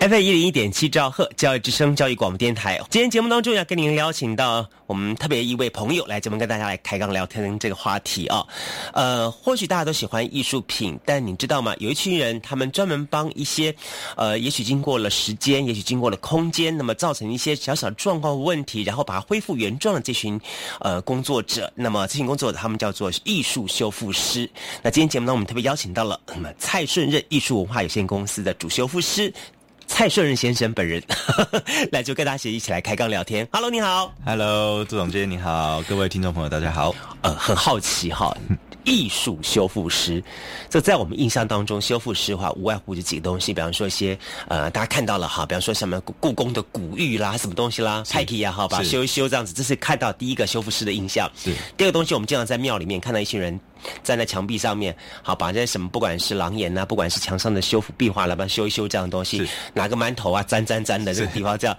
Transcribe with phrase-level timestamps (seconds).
[0.00, 8.42] F 一零一点七兆赫教育之声教育广播电台，今天节目当中要跟您邀请到我们特别一位朋友来节目跟大家来开杠聊天这个话题啊。
[8.94, 11.74] 呃，或许大家都喜欢艺术品，但你知道吗？
[11.80, 13.74] 有一群人，他们专门帮一些
[14.16, 20.40] 呃，也许经过了时间，也许经过了空间，那么造成一些小小状况问题，然后把它恢复原状的这群
[20.80, 24.48] 呃工作者，那么这群工作者他们叫做艺术修复师。
[24.82, 29.30] 那今天节目呢，我们特别邀请到了那么蔡顺任艺术文化有限公司的主修复师。
[29.90, 31.02] 蔡顺仁先生本人
[31.90, 33.46] 来，就跟大家一起来开杠聊天。
[33.52, 34.14] Hello，你好。
[34.24, 36.94] Hello，杜总监你好，各位听众朋友大家好。
[37.22, 38.34] 呃，很好奇哈，
[38.84, 40.22] 艺术修复师，
[40.70, 51.28] 这在我们印象当中，修复师的话无外乎这几个东西，比方说一些呃，大家看到了哈，比方说什么故宫的古玉啦，什么东西啦，派皮呀，好吧，修一修这样子，这是看到第一个修复师的印象。
[51.36, 53.58] 是第二个东西，我们经常在庙里面看到一群人。
[54.02, 61.76] 站在墙壁上面，好把这些什么，不管是廊檐呐，不管是墙上的修复壁画了，把修一修这样的东西，拿个馒头啊，粘粘粘的这个地方，这样，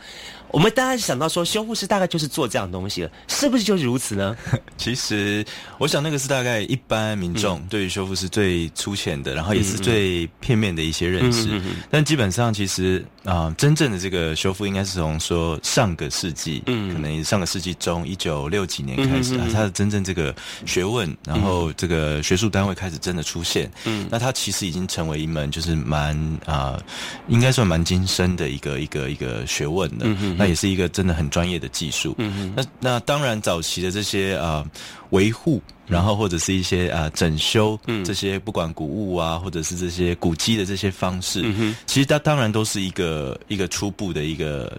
[0.52, 4.36] 我们大家想到说，修复师大概就是做这样的东西了，是不是就是如此呢？
[4.76, 5.46] 其实，
[5.78, 11.62] 我想那个是大概一般民众对于修复师最粗浅的，然后也是最片面的一些认识。
[11.92, 21.92] 但基本上，其实啊，真正的这个修复，应该是从说上个世纪，嗯，可能上个世纪中一九六几年开始啊，它的真正这个学问，然后这个。
[21.92, 26.82] 个学术单位开始真的出现，嗯，那它其实已经成为一门就是蛮啊，
[27.28, 34.66] 应该算蛮精深的一个一个一个学问的，嗯那也是一个真的很专业的技术，嗯那那当然早期的这些啊
[35.12, 44.78] 维护，然后或者是一些啊整修，嗯，这些不管古物啊，或者是这些古迹的这些方式，嗯其实它当然都是一个一个初步的一个。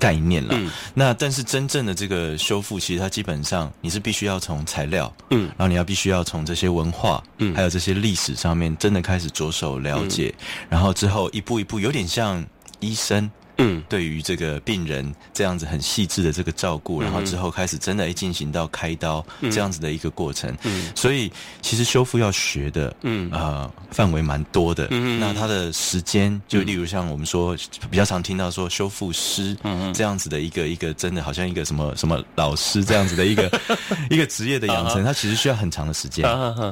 [0.00, 0.58] 概念了，
[0.94, 10.34] 那但是真正的这个修复，其实它基本上你是必须要从材料，嗯，然后你要必须要从这些文化，嗯，还有这些历史上面真的开始着手了解，
[10.70, 12.42] 然后之后一步一步，有点像
[12.78, 13.30] 医生。
[13.60, 20.56] 嗯，对于这个病人这样子很细致的这个照顾，然后之后开始真的进行到开刀这样子的一个过程。
[20.62, 24.88] 嗯，所以其实修复要学的，嗯呃范围蛮多的。
[24.90, 27.54] 嗯那他的时间，就例如像我们说
[27.90, 33.60] 比较常听到说修复师，嗯这样子的一个一个真的好像一个什么什么老师这样子的一个
[34.08, 36.24] 一个职业的养成，它其实需要很长的时间。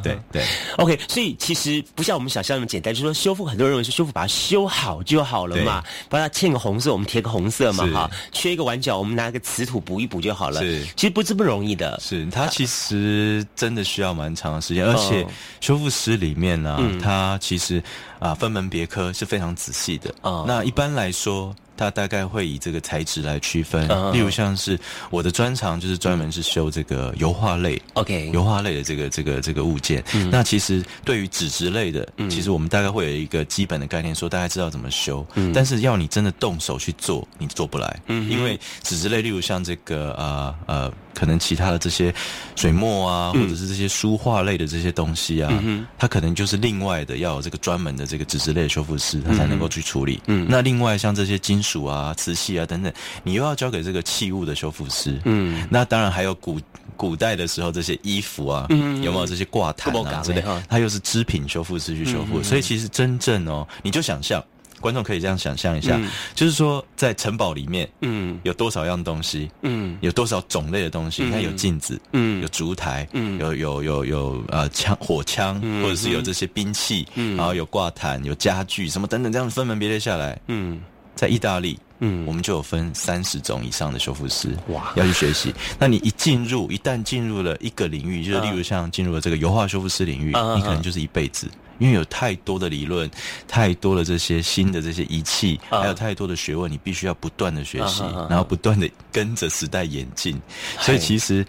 [0.03, 0.43] 对对。
[0.79, 6.78] OK，所以其实不像我们想象那么简单，就是说修复，很多人认为是修复把它修好就好了嘛，把它嵌个红。
[6.81, 10.61] 色我们贴个红色嘛哈，缺一个碗角，我们拿个瓷土补一补就好了。
[10.61, 11.99] 是，其实不是不容易的。
[12.01, 15.27] 是，它其实真的需要蛮长的时间，而且
[15.61, 17.83] 修复师里面呢，它其实
[18.19, 20.45] 啊分门别科是非常仔细的啊。
[20.47, 21.55] 那一般来说。
[21.79, 24.79] 它大概会以这个材质来区分，例如像是
[25.09, 30.03] 我的专长就是专门是修这个油画类，OK，油画类的这个这个这个物件。
[30.31, 35.25] 那其实对于纸质类的，其实我们大概会有一个基本的概念，说大概知道怎么修。
[35.55, 40.93] 但是要你真的动手去做，你做不来，因为纸质类，例如像这个呃呃。
[41.15, 42.15] 可能其他的这些
[42.55, 45.53] 水墨啊，或者是这些书画类的这些东西啊，
[45.99, 50.23] 它可能就是另外的要有这个专门的这个纸质类的修复师，他才能够去处理。
[50.29, 52.93] 嗯，那另外像这些金属啊、瓷器啊等等，
[53.23, 55.21] 你又要交给这个器物的修复师。
[55.25, 56.61] 嗯，那当然还有古
[56.97, 58.67] 古代的时候这些衣服啊，
[59.03, 62.43] 有没有这些挂毯啊之类，它又是织品修复师去修复。
[62.43, 64.43] 所以其实真正哦，你就想象。
[64.81, 66.01] 观众可以这样想象一下，
[66.37, 71.25] 就是说，在城堡里面，嗯，有多少样东西，嗯，有多少种类的东西？
[71.25, 80.81] 你看，有镜子，嗯，有烛台，嗯，有有有有呃枪火枪，或者是有这些兵器，嗯，然后有挂毯，有家具，什么等等，这样分门别类下来，嗯，
[81.19, 85.53] 在意大利，嗯，我们就有分三十种以上的修复师，哇，要去学习。
[85.77, 91.51] 那你一进入，一旦进入了一个领域，就是例如像进入了这个油画修复师领域，你可能就是一辈子。
[91.79, 93.09] 因为有太多的理论，
[93.49, 100.41] 太多的这些新的这些仪器，还有太多的学问，你必须要不断的学习，然后不断的跟着时代演进。
[100.81, 101.45] 所以其实，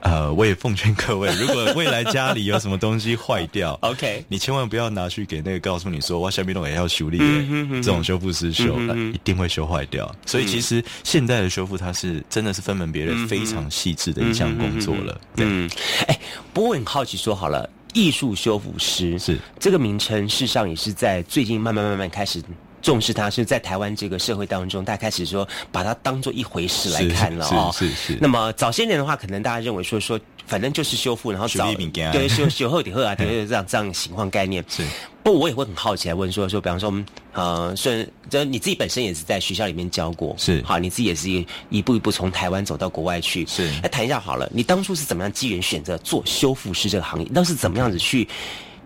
[0.00, 8.78] 呃，我也奉劝各位，如果未来家里有什么东西坏掉， OK，你千万不要拿去给那个告诉你说我下面弄也要修理的这种修复师修，
[9.12, 10.14] 一定会修坏掉。
[10.26, 15.20] 所以其实现代的修复，它是真的是分门别类、非常细致的一项工作了。
[15.36, 15.68] 嗯，
[16.06, 16.18] 哎，
[16.52, 17.68] 不过我很好奇，说好了。
[17.94, 22.40] 艺术修复师是这个名称，事实上也是在最近慢慢慢慢开始
[22.88, 27.70] 重视它，是在台湾这个社会当中，大家开始说把它当做一回事来看了哦。
[27.70, 28.18] 是是是。
[28.18, 34.64] 那么早些年的话，可能大家认为说说，反正就是修复，然后早对对修修后底后啊，对这样这样情况概念。
[34.74, 34.82] 是。
[35.22, 36.90] 不过我也会很好奇来问说说，比方说，
[37.34, 43.70] 呃，虽然这你自己本身也是在学校里面教过，是好，你自己也是一一步一步从台湾走到国外去，是。
[43.82, 47.28] 来谈一下好了，你当初是怎么样机缘选择做修复师这个行业？
[47.30, 48.26] 那是怎么样子去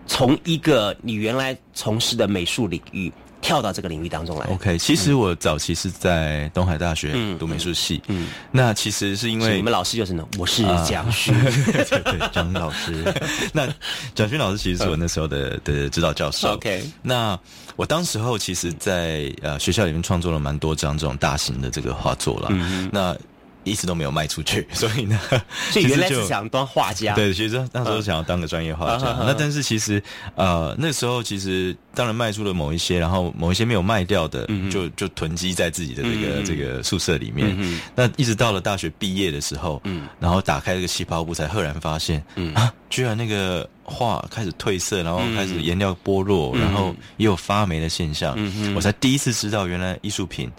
[0.05, 3.09] 从一个你原来从事的美术领域？
[3.43, 4.47] 跳到这个领域当中来。
[4.47, 8.01] OK，其实我早期是在东海大学读美术系。
[8.07, 13.03] 嗯，那其实是因为你们老师就是呢，我是蒋勋，对对，蒋老师。
[13.51, 13.67] 那
[14.15, 16.53] 蒋勋老师其实是我那时候的的指导教授。
[16.53, 17.37] OK，那
[17.75, 22.47] 我当时候其实，在呃学校里面创作了蛮多张这种大型的这个画作了。
[22.51, 23.15] 嗯那
[23.63, 25.19] 一直都没有卖出去， 所以呢，
[25.71, 27.13] 所以原来是想当画家。
[27.15, 29.05] 对，其实那时候想要当个专业画家。
[29.19, 30.01] 那但是其实
[30.35, 37.55] 呃那时候其实当然卖出了某一些，然后某一些没有卖掉的，就就囤积在自己的这个这个宿舍里面。
[37.95, 48.33] 那一直到了大学毕业的时候，嗯，然后打开这个气泡布，才赫然发现，嗯啊，居然那个画开始褪色，然后开始颜料剥落，然后也有发霉的现象。
[48.37, 50.51] 嗯我才第一次知道，原来艺术品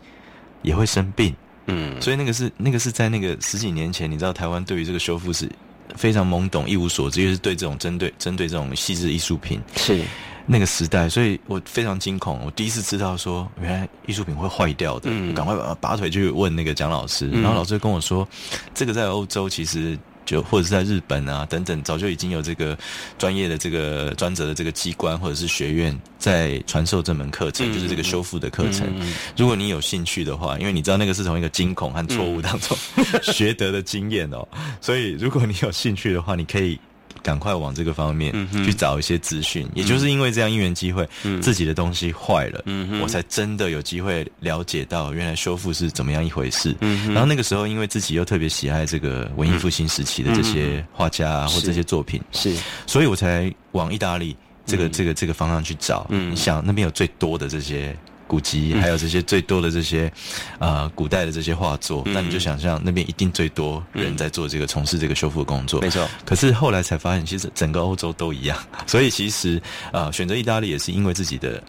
[0.63, 1.35] 也会生病。
[1.67, 5.49] 嗯，所以那个是那个是在那个十几年前，你知道台湾对于这个修复是
[5.97, 10.01] 非常懵懂、一无所知，就是对这种针对针对这种细致艺术品是
[10.47, 12.41] 那个时代，所以我非常惊恐。
[12.45, 18.29] 我第一次知道说，原来艺术品会坏掉的，赶快把拔腿去问那个蒋老师，然后老师跟我说，
[18.75, 19.99] 这个在欧洲其实。
[20.25, 22.77] 就或者是在日本啊等等，早就已经有这个
[23.19, 28.89] 专业的这个专责的这个机关或者是学院在传授这门课程，就是这个修复的课程。
[29.37, 32.77] 如果你有兴趣的话，因为你知道那个是从一个惊恐和错误当中
[33.23, 34.47] 学得的经验哦，
[34.81, 36.79] 所以如果你有兴趣的话，你可以。
[37.23, 38.33] 赶快往这个方面
[38.65, 41.09] 去找一些资讯，也就是因为这样因缘机会，
[41.41, 42.65] 自己的东西坏了，
[43.03, 46.75] 我才真的有机会了解到原来修复是怎么样一回事。
[47.09, 52.57] 然后那个时候，因为自己又特别喜爱这个文艺复兴时期的这些画家啊，或这些作品，是，
[52.87, 56.07] 所以我才往意大利这个这个这个方向去找。
[56.09, 57.97] 你想那边有最多的这些。
[58.27, 60.13] 古籍还有这些最多的这些，
[60.59, 65.81] 呃，古代的这些画作，那你就想象那边一定最多人在做这个从事这个修复工作。
[65.81, 66.09] 没错。
[66.25, 68.59] 可是后来才发现，其实整个欧洲都一样。
[68.87, 69.61] 所以其实
[69.93, 71.63] 啊，选择意大利也是因为自己的。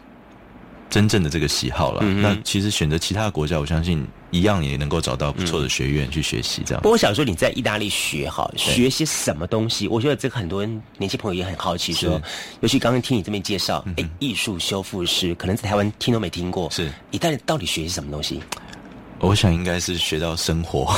[0.88, 6.62] 真正的这个喜好了，那其实选择其他国家，我相信一样也能够找到不错的学院去学习。
[6.64, 9.88] 这样，不过我想说你在意大利学哈，学些什么东西？
[9.88, 12.20] 我觉得这个很多人年轻朋友也很好奇，说，
[12.60, 16.70] 尤其刚刚听你这边介绍，哎，艺术修复师，可能在台湾听都没听过。
[16.70, 18.40] 是，意大利到底学些什么东西？
[19.18, 20.94] 我想应该是学到生活，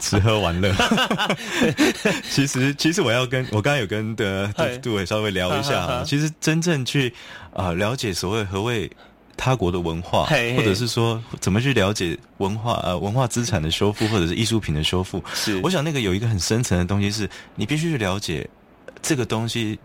[0.00, 0.74] 吃喝玩乐。
[2.30, 4.52] 其实，其实我要跟我刚刚有跟的
[4.82, 6.02] 杜伟稍微聊一下。
[6.04, 7.12] 其实，真正去
[7.52, 8.90] 啊了解所谓何谓
[9.36, 10.24] 他国的文化，
[10.56, 18.48] 或者是说怎么去了解文化呃文化资产的修复，或者是艺术品的修复，是我想那个有一个很深层的东西，是你必须去了解
[19.00, 19.78] 这个东西。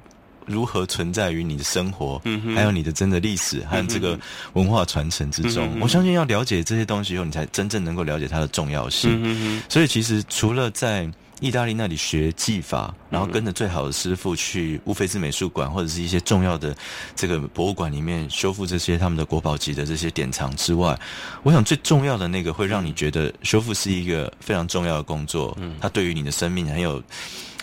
[0.45, 2.21] 如何存在于你的生活，
[2.55, 4.19] 还有你的真的历史和这个
[4.53, 5.79] 文化传承之中？
[5.79, 9.61] 我相信要了解这些东西以后，你才真正能够了解它的重要性。
[9.69, 11.09] 所以，其实除了在
[11.39, 16.75] 意大利那里学技法，然后跟着最好的师傅去乌菲兹美术馆或者是一些重要的
[17.15, 20.97] 这个博物馆里面修复这些他们的国宝级的这些典藏之外，
[21.43, 25.57] 我想最重要的那个会让你觉得修复是一个非常重要的工作。
[25.81, 27.01] 它对于你的生命很有。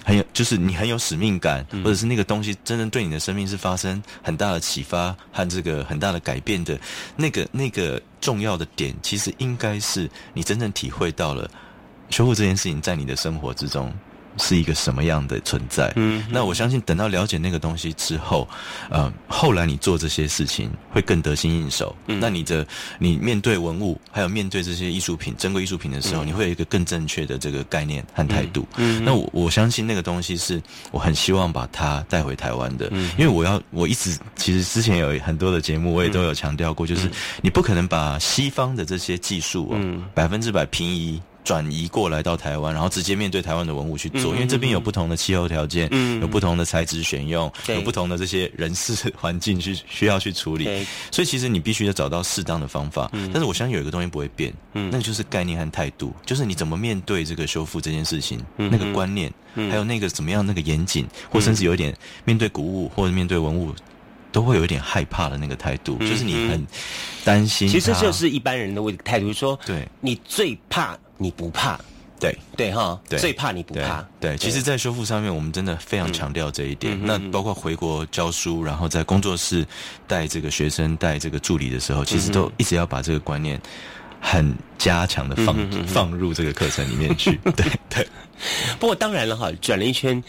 [0.05, 6.76] 很有，就是你很有使命感，或者是那个东西真正对你的生命是发生很大的启发和这个很大的改变的，
[7.14, 11.49] 那个那个重要的点，其实应该是你真正体会到了
[12.12, 13.92] 修复这件事情在你的生活之中。
[14.38, 15.92] 是一个什么样的存在？
[15.95, 18.49] 嗯，那我相信等到了解那个东西之后，
[18.88, 21.95] 呃，后来你做这些事情会更得心应手。
[22.07, 22.66] 嗯，那你的
[22.99, 28.66] 你面对文物，还有面对这些艺术品、珍贵艺术品的时候，你会有一个更正确的这个概念和态度。
[28.78, 32.88] 嗯，那我我相信那个东西是我很希望把它带回台湾的。
[32.92, 37.07] 嗯，因为我要我一直其实之前有很多的节目，我也都有强调过，就是
[37.42, 41.21] 你不可能把西方的这些技术嗯，百分之百平移。
[41.45, 53.11] 转移过来到台湾，然后直接面对台湾的文物去做，因为这边有不同的气候条件，有不同的材质选用，有不同的这些人事环境去需要去处理，所以其实你必须要找到适当的方法。
[53.13, 63.75] 但是我相信有一个东西不会变，那就是概念和态度，就是你怎么面对这个修复这件事情，那个观念，还有那个怎么样那个严谨，或甚至有一点面对古物或者面对文物。
[64.33, 66.67] 都会有一点害怕的那个态度，就是你很
[67.23, 67.69] 担心。
[67.69, 69.87] 其实就是一般人的态度，说对。
[70.01, 71.79] 你最怕你不怕，
[72.19, 72.37] 对。
[72.57, 74.05] 对哈，最怕你不怕。
[74.21, 76.95] 对，其实，在修复上面，我们真的非常强调这一点。
[77.00, 79.67] 嗯那包括回国教书，然后在工作室
[80.07, 83.61] 带这个学生、带这个助理的时候，其实都一直要把这个观念
[84.21, 87.41] 很加强的放、放入这个课程里面去。
[87.57, 88.07] 对对，
[88.79, 90.23] 不过当然了哈，转了一圈，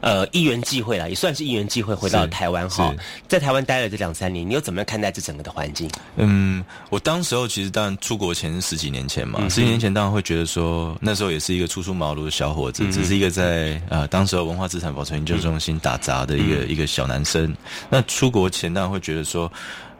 [0.00, 2.94] 呃，一缘际会啦，也算是一缘际会回到台湾哈，
[3.28, 5.88] 在台湾待了这两三年，你又怎么样看待这整个的环境？
[6.16, 16.70] 嗯，我当时候其实当然出国前是十几年前嘛，嗯十几年前当然会觉得说，那时候也是一个初出茅庐的小伙嗯子，只是一个在呃当时候文化资产保存研究中心打杂的一个、嗯。
[16.70, 17.54] 一个小男生。
[17.88, 19.50] 那出国前当然会觉得说，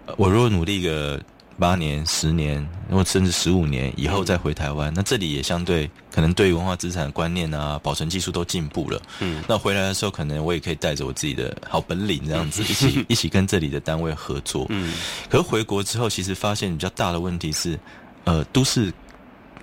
[0.07, 1.21] 呃我如果努力一个
[1.61, 9.01] 八年、十年，或甚至十五年以后再回台湾，那这里也相对可能对文化资产观念啊、保存技术都进步了。
[9.21, 14.67] 嗯，那回来的时候，可能我也可以带着我自己的好本领，这样子 一起一起跟这里的单位合作。
[14.71, 14.95] 嗯，
[15.29, 17.79] 可是回国之后，其实发现比较大的问题是，
[18.25, 18.91] 呃，都市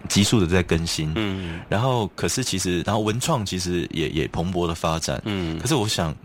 [0.07, 1.11] 急速的在更新。
[1.15, 5.19] 嗯然后，可是其实，然后文创其实也也蓬勃的发展。
[5.25, 6.15] 嗯可是我想，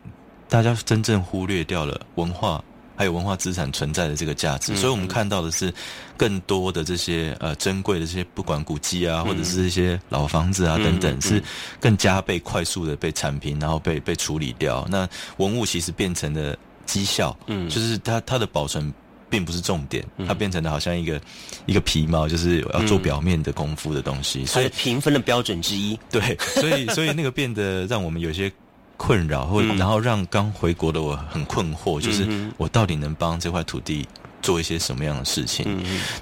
[0.49, 2.62] 大家真正忽略掉了文化
[2.97, 5.73] 还有文化资产存在的这个价嗯值，所以我们看到的是
[6.17, 11.43] 更多的这些呃珍贵的这些不管古迹嗯啊，或者是一些老房子啊等等，是
[11.81, 14.87] 更加被快速的被铲平，然后被被处理掉。
[14.91, 15.09] 那
[15.39, 16.57] 文物其实变成了
[16.87, 18.93] 绩效，嗯就是它它的保存。
[19.33, 21.19] 并不是重点，它变成了好像一个
[21.65, 25.99] 一个皮毛，就是要做表面的功夫的东西，它所以是评分的标准之一。
[26.11, 28.53] 对，所以所以那个变得让我们有些
[29.02, 32.25] 困扰，或、然后让刚回国的我很困惑，就是
[32.56, 34.06] 我到底能帮这块土地
[34.40, 35.66] 做一些什么样的事情？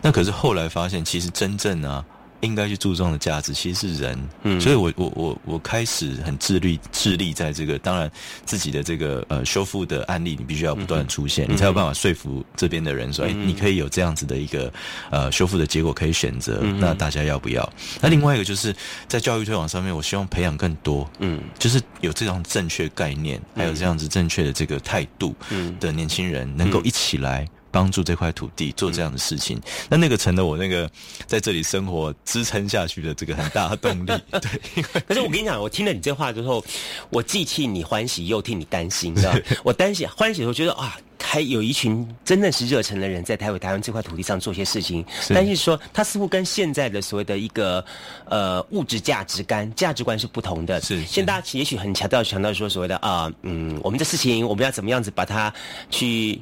[0.01, 2.03] 那可是后来发现，其实真正啊。
[2.41, 8.11] 应该去注重的价值其实是人，嗯，所以我我我我开始很致力致力在这个，当然
[8.45, 14.73] 自己的这个呃修复的案例，你必须要不断地出现，你才有办法说服这边的人说，哎、你可以有这样子的一个
[15.11, 17.71] 呃修复的结果可以选择，那大家要不要？
[18.01, 18.75] 那另外一个就是
[19.07, 21.41] 在教育推广上面，我希望培养更多，嗯。
[21.59, 25.77] 就是有这种正确概念，还有这样子正确的这个态度嗯。
[25.79, 27.47] 的年轻人，能够一起来。
[27.71, 30.91] 帮助这块土地做这样的事情，那那个成了我那个
[31.27, 34.13] 在这里生活支撑下去的这个很大的动力。
[34.41, 36.65] 对，可是我跟你讲，我听了你这话之后，
[37.11, 39.35] 我既替你欢喜，又替你担心，你知道？
[39.63, 47.85] 我担心欢喜的时候觉得啊，还有一群真的是热忱的人在台湾台湾这块土地上做些事情，但是说他似乎跟现在的所谓的一个
[48.27, 50.81] 呃物质价值观价值观是不同的。
[50.81, 55.53] 是是现在大家也许很强调强调说所谓的啊、嗯，我们的事情我们要怎么样子把它
[55.91, 56.41] 去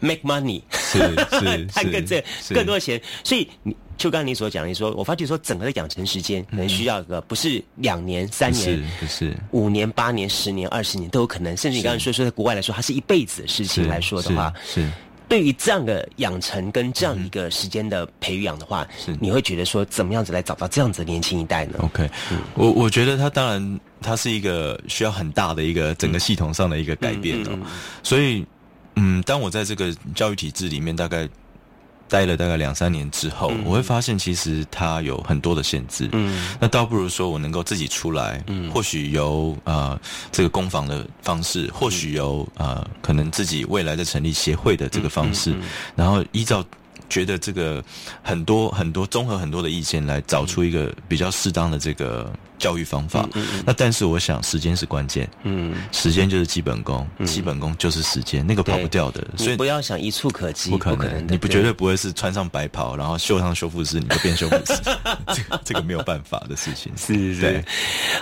[0.00, 0.98] make money，是
[1.38, 2.54] 是 赚更这是。
[2.54, 9.36] 更多的钱，所以你就刚刚你所讲，你说我发觉说整个的养成时间可能需要个不是两年、三年是是。
[9.52, 14.90] 五年、八年、十年、二十年都有可能，甚至你刚才说说，在国外来说，它是一辈子的事情来说的话，是是
[15.28, 19.16] 对于这样的养成跟这样一个时间的培养的话，是。
[19.20, 22.08] 你会觉得说，怎么样子来找到这样子的年轻一代呢？OK，、
[22.54, 27.58] 我我觉得他当然他是一个需要很大的一个整个系统上的一个改变哦，
[28.04, 28.44] 所以
[28.96, 31.28] 嗯，当我在这个教育体制里面大概
[32.08, 39.98] 待了大概两三年之后，我会发现其实它有很多的限制，嗯，那倒不如说我能够自己出来，嗯，或许由呃
[40.32, 45.54] 这个攻防的方式，或许由呃可能自己未来的成立协会的这个方式，
[45.94, 46.64] 然后依照。
[47.08, 47.80] 觉得这个
[48.20, 53.28] 很多很多综合很多的意见来找出一个比较适当的这个教育方法。
[53.64, 64.80] 那但是我想时间是关键，嗯，时间就是基本功，基本功就是时间，那个跑不掉的，所以不要想一触可及，不可能，你不绝对不会是穿上白袍，然后绣上修复师，你就变修复师，
[65.34, 66.92] 这个这个没有办法的事情。
[66.96, 67.64] 是对是。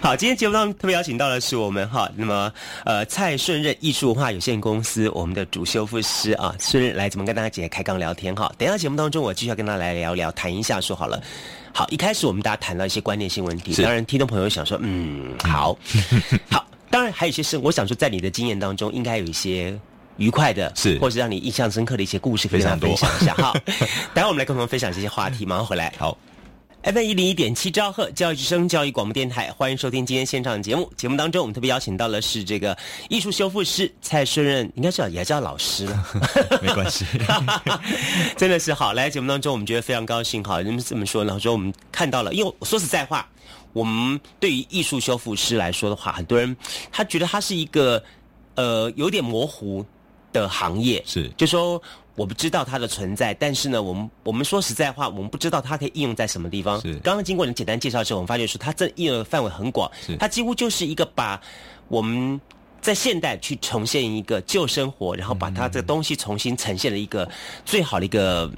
[0.03, 2.53] 好，今天节目当中特别邀请到的是我们哈，那么
[2.85, 8.53] 呃蔡顺任艺术文化有限公司我们的主修复师啊，顺任来怎么跟大家姐开杠聊天哈。
[8.59, 11.23] 等一下节目当中，我继续要跟大家来聊聊，谈一下说好了。
[11.77, 15.77] 好，一开始我们大家谈到一些观念性问题，当然听众朋友想说，嗯，好，
[16.51, 19.79] 好，当然还有一些是我想说，在你的经验当中，应该有一些。
[20.17, 23.53] 愉快的，是或是让你印象深刻的一些故事，可以跟大家分非常享一下哈。
[24.15, 25.93] 待会我们来共同分享这些话题，马上回来。
[25.99, 26.17] 好。
[26.85, 30.89] FM 一零一点七兆赫教育之声教育广播电台，欢迎收听今天现场节目。
[30.97, 32.79] 节目当中，我们特别邀请到的是这个
[33.09, 36.07] 艺术修复师蔡顺任，应该叫也叫老师了，
[36.63, 37.05] 没关系，
[38.37, 38.93] 真的是好。
[38.93, 40.45] 来节目当中，我们觉得非常高兴。
[40.45, 43.27] 好，你们这么说呢，说我们看到了，因为说实在话，
[43.75, 46.57] 我们对于艺术修复师来说的话，很多人
[46.91, 48.03] 他觉得他是一个
[48.55, 49.85] 呃有点模糊
[50.33, 51.81] 的行业，是就说
[52.15, 56.81] 我不知道它的存在，但是呢，我们我们说实在话，我们不知道它可以应用在什么地方。
[56.81, 61.39] 是刚刚经过你简单介绍之后，我们发觉说它这应用的范围很广是，它几乎就是一个把
[61.89, 62.41] 我们。
[62.85, 67.27] 在现代去重现一个旧生活，然后把它这个东西重新呈现了一个
[67.65, 68.53] 最好的一个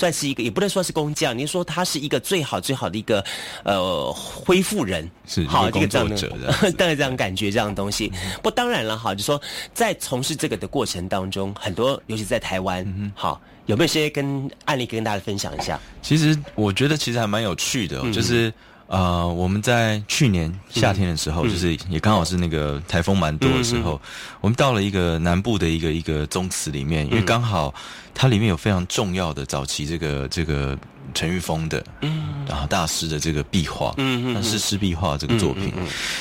[0.00, 3.22] 算是一个，也不能说是工匠，您说他是一个最好最好的一个
[3.64, 8.10] 呃恢复人，是好一个工作者 的，当然这样感觉这样的东西。
[8.42, 9.38] 不，当然了，哈，就说
[9.74, 15.78] 在从事这个的过程当中，很多尤其在台湾，嗯好，有没有些跟案例跟大家分享一下？
[16.00, 18.50] 其实我觉得其实还蛮有趣的，就是
[18.90, 24.00] 呃，我们在去年夏天的时候，就是也刚好是那个台风蛮多的时候，
[24.40, 27.72] 我们到了一个南部的一个一个宗祠里面，因为刚好
[28.12, 30.76] 它里面有非常重要的早期这个这个
[31.14, 35.72] 陈玉峰的，嗯，然后大师的这个壁画，嗯嗯，是诗壁画这个作品，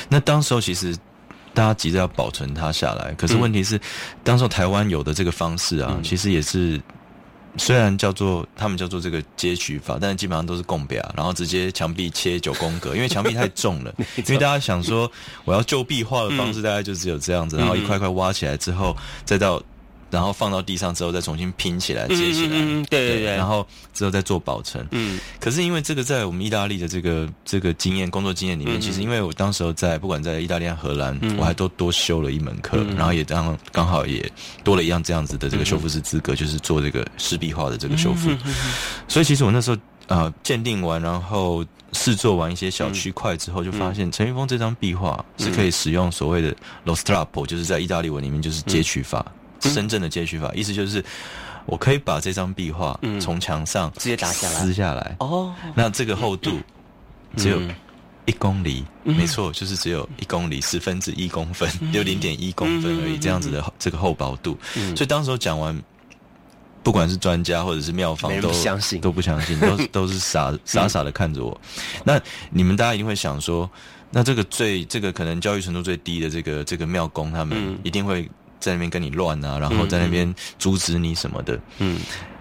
[0.07, 0.95] 那当时候其实。
[1.51, 3.77] 大家急着要保存它下来，可是问题是，
[4.23, 6.79] 当时候台湾有的这个方式啊，其实也是
[7.57, 13.93] 虽然叫做他们叫做这个接取法，但是基本上都是供表，然后直接墙壁切九宫格，因为墙壁太重了。
[14.17, 15.11] 因为大家想说，
[15.45, 19.61] 我要就壁画的方式，大概就只有这样子，然后一块块挖起来之后，再到。
[20.09, 22.49] 然后放到地上之后，再重新拼起来、接起来，
[22.89, 24.87] 对对对，然后之后再做保存。
[24.91, 34.29] 嗯，可是因为这个在我们意大利的这个这个经验、工作经验里面，其实因为我当时候在不管在意大利、荷兰，我还都多修了一门课，然后也当刚好也
[34.63, 38.29] 多了一样这样子的这个修复师资格，就是做这个湿壁画的这个修复。
[39.07, 49.25] 所以其实我那时候呃鉴定完，然后试做完一些小区块之后，就发现陈云峰这张壁画是可以使用所谓的 lo strappo，就是在意大利文里面就是截取法。
[49.61, 51.03] 深圳的街区法，意思就是，
[51.65, 55.15] 我可以把这张壁画从墙上直接打下来，撕下来。
[55.19, 56.59] 哦，那这个厚度
[57.35, 57.61] 只有
[58.25, 64.57] 一公里，没错，就是只有一公里，十分之一公分，有零点一公分而已，这样子的这个厚薄度。
[64.95, 65.79] 所以当时候讲完，
[66.83, 71.59] 不管是专家或者是庙方，都相信，都不相信，都 都是傻傻傻的看着我。
[72.03, 72.19] 那
[72.51, 73.69] 你们大家一定会想说，
[74.11, 78.29] 那这个最这个可能教育程度最低的这个这个庙工，他们一定会。
[78.59, 81.59] 在那边跟你乱啊，然后在那边阻止你什么的。
[81.77, 81.99] 嗯，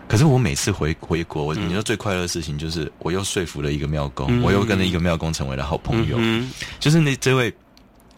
[0.08, 6.16] 可是我每次回回国，我你说最快乐的事情就是我又说服了一个庙公，我又跟了一个庙公成为了好朋友。
[6.18, 7.52] 嗯，就是那这位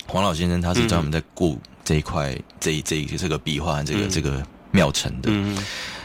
[0.06, 5.30] 黄老先生，他是专门在顾这一块这一这一这个壁画这个这个庙城的。
[5.32, 5.56] 嗯。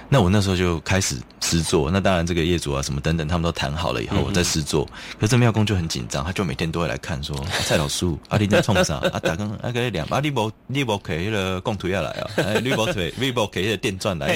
[0.08, 4.88] 那我那时候就开始施作，那当然这个业主啊什么等等，他们都谈好了以后，我再施作。
[5.20, 8.96] 可是庙公就很紧张，他就每天都会来看，说蔡老师，阿你在冲啥？
[8.98, 12.30] 啊，打工啊，给两，阿你无你无给那个供图下来啊，
[12.64, 14.28] 你无推，你无给那个电钻来，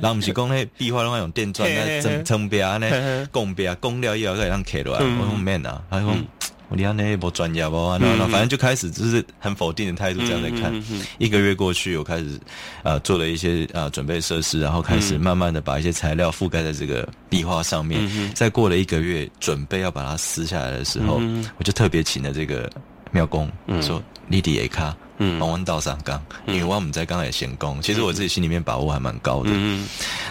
[0.00, 6.14] 然后不是讲那壁画的话用电钻来撑撑壁呢，供壁供料以后再让开落来，我说 man 啊，他说。
[6.70, 10.72] 我连那不专业不，然后反正就开始就是很否定的态度这样在看。
[11.18, 12.38] 一个月过去，我开始
[12.84, 18.00] 呃做了一些呃准备设施，然后开始慢慢的把一些材料覆盖在这个壁画上面。
[18.34, 21.20] 再过了一个月，准备要把它撕下来的时候，
[21.58, 22.70] 我就特别请了这个
[23.10, 23.50] 庙工
[23.82, 27.82] 说：“你迪也卡，帮我倒上钢，因为我们在刚才闲工。
[27.82, 29.50] 其实我自己心里面把握还蛮高的。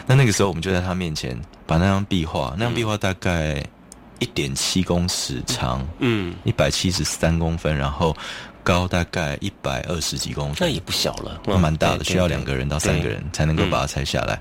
[0.08, 3.62] 那那个时候，我们就在他面前把那张壁画，那张壁画大概。
[4.20, 8.16] 一点七公尺长，嗯，一百七十三公分，然后
[8.64, 14.40] 高大概一百二十几公分，那也不小了，那蛮大的，需要两个人到三个人才能够把它拆下来。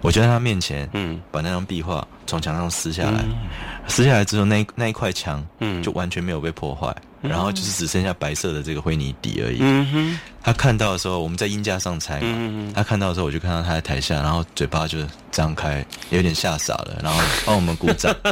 [0.00, 3.24] 我就在他面前，嗯，把那张壁画从墙上撕下来，
[3.88, 9.58] 撕下来之后，那那一块墙，嗯，就完全没有被破坏，然后就是只剩下白色的这个灰泥底而已。
[9.60, 14.98] 嗯哼，他看到的时候，我们在音架上拆嘛，他看到的时候，我就看到他在台下，然后嘴巴就
[15.32, 18.14] 张开，有点吓傻了，然后帮我们鼓掌。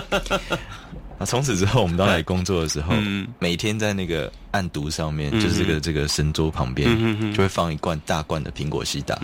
[1.18, 2.94] 那从此之后，我们到来工作的时候，
[3.38, 9.16] 每天在那个案牍上面，就是这个这个神桌旁边，就会放一罐大罐的苹果西打，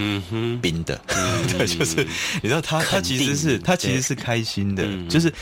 [0.61, 1.01] 冰的。
[1.57, 2.07] 对，就是
[2.43, 5.33] 你知道，他他其实是他其实是开心的，就是。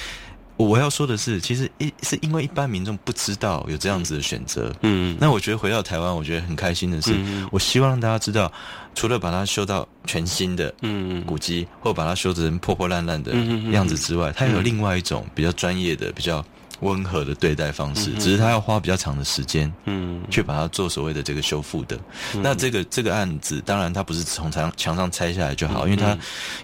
[0.64, 4.72] 我要说的是，其实一是因为一般民众不知道有这样子的选择。
[4.82, 7.14] 嗯，那我觉得回到台湾，我觉得很开心的是，
[7.50, 8.52] 我希望让大家知道，
[8.94, 13.32] 除了把它修到全新的嗯古迹，或把它修成破破烂烂的
[13.72, 16.44] 样子之外，它有另外一种比较专业的、比较。
[16.80, 21.98] 温和的对待方式，只是他要花比较长的时间，嗯，去把它做所谓的这个修复的。
[22.34, 26.16] 那这个这个案子，当然它不是从墙墙上拆下来就好，因为它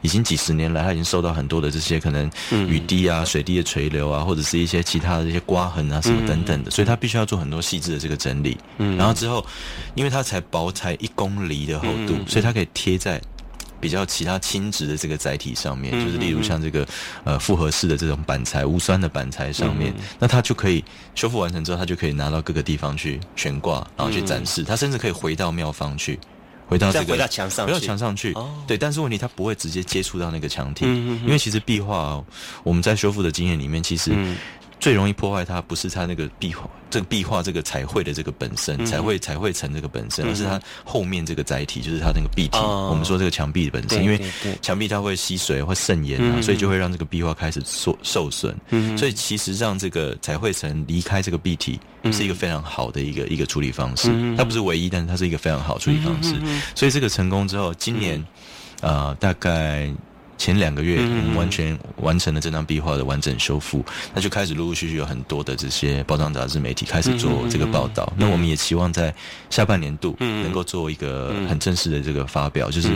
[0.02, 8.56] 已经几十年来，它已经受到很多的这些可能雨滴啊、水滴的垂流啊，或者是一些其他的这些刮痕啊什么等等的，所以它必须要做很多细致的这个整理。
[8.78, 9.44] 嗯，然后之后，
[9.94, 13.20] 因为它才薄才一公里的厚度，所以它可以贴在。
[13.80, 16.86] 比较其他轻质的这个载体上面，就是例如像这个
[17.24, 20.84] 呃复合式的这种板材、无酸的板材上面，那它就可以
[21.14, 24.64] 修复完成之后，它就可以拿到各个地方去悬挂，然后去展示。
[24.64, 26.18] 它甚至可以回到庙方去，
[26.66, 28.34] 回到这个回到墙上，回到墙上去。
[28.66, 32.24] 对，但是问题它不会直接接触到那个墙体，因为其实壁画
[32.62, 34.12] 我们在修复的经验里面，其实。
[34.78, 42.58] 最容易破坏它不是它那个壁画，这个壁画这个彩绘的这个本身，彩绘彩绘层这个本身，而是它后面这个载体，就是它那个壁体。
[42.58, 44.20] 我们说这个墙壁本身，因为
[44.60, 48.54] 墙壁它会吸水会渗盐啊，所以就会让这个壁画开始受受损。
[48.96, 51.80] 所以其实让这个彩绘层离开这个壁体
[52.12, 54.08] 是一个非常好的一个一个处理方式。
[54.36, 56.34] 它不是唯一，但是它是一个非常好处理方式。
[56.74, 58.24] 所以这个成功之后，今年
[58.82, 59.90] 呃大概。
[60.38, 68.12] 前两个月，我们完全完成了这张壁画的完整修复，那就开始陆陆续续有很多的这些包装杂志媒体开始做这个报道。
[68.16, 69.14] 那我们也期望在
[69.50, 72.88] 下半年度能够做一个很正式的这个发表，就是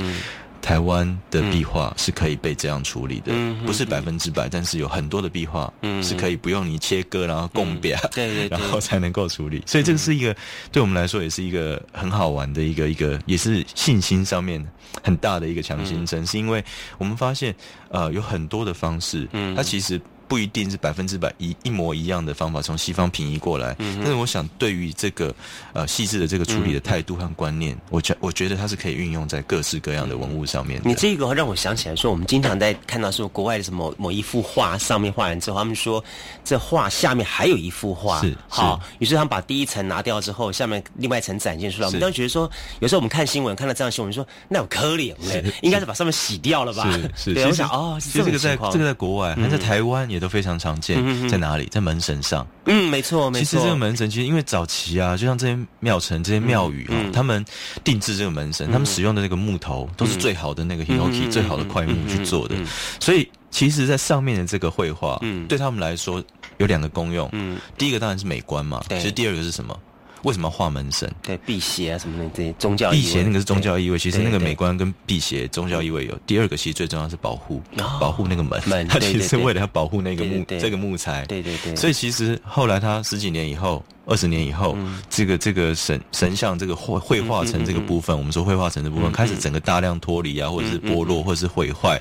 [0.63, 3.33] 台湾的壁画是可以被这样处理的，
[3.67, 9.63] 不是百分之百，但是有很多的壁画是可以不用你切割，然后供表，对对，然后才能够处理。
[9.67, 10.37] 所以这个是一个
[10.71, 14.65] 对我们来说也是一个很好玩的一个一个，也是信心上面。
[15.05, 16.63] 很大的一个强心针，是因为
[16.99, 17.55] 我们发现，
[17.91, 20.01] 呃，有很多的方式，它其实。
[20.31, 25.35] 不一定是百分之百一一模一样的方法从西方平移过来，但是我想对于这个
[25.73, 30.81] 呃细致的这个处理的态度和观念，我觉我觉得它是可以运用在各式各样的文物上面。
[30.85, 36.03] 你这个让我想起来说，我们经常在看到说国外的什么某一幅画上面画完之后，他们说
[36.45, 41.89] 这画下面还有一幅画，是好，于是他们把第一层拿掉之后，下面另外一层展现出来。
[41.89, 45.13] 我们当时觉得说，有时候我们看新闻看到这样新闻，说那有颗粒，
[45.61, 46.89] 应该是把上面洗掉了吧？
[47.17, 50.20] 是是，我想哦，这个在这个在国外，还在台湾也。
[50.21, 51.67] 都非常常见，在哪里？
[51.67, 52.47] 在门神上。
[52.67, 53.45] 嗯，没错，没错。
[53.45, 57.45] 其实这个门神，其实因为早期啊，就像这些庙城、这些庙宇啊，他们
[57.83, 62.55] 定制这个门神，他们使用的那个木头都是最好的那个 hinoki 最好的块木去做的。
[63.01, 66.23] 所以，其实，在上面的这个绘画，嗯，对他们来说
[66.59, 67.29] 有两个功用。
[67.33, 68.81] 嗯，第一个当然是美观嘛。
[68.91, 69.77] 其实第二个是什么？
[70.23, 71.11] 为什么画门神？
[71.23, 72.91] 对，辟邪啊什么的这些宗教。
[72.91, 76.19] 辟邪那个是宗教意味，其实那个美观跟辟邪宗教意味有。
[76.27, 77.63] 第二个其实最重要是保护，
[78.01, 78.61] 保护那个门。
[78.69, 81.25] 门， 它其实是为了要保护那个木这个木材。
[81.27, 81.75] 对对对。
[81.77, 83.85] 所以其实后来他十几年以后。
[84.07, 84.77] 二十年以后，
[85.09, 92.01] 这个这个神神像这个绘绘画成这个部分，我们说绘画成的部分开始整个大量脱离啊，或者是剥落，或者是毁坏，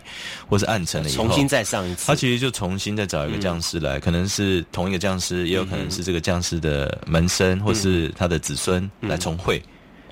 [0.50, 2.08] 或是暗沉了以后，重新再上一次。
[2.08, 9.62] 他其实就重新再找一个匠师来，可能是同一个匠师，也有可能是这个匠师的门生，或是他的子孙来重绘。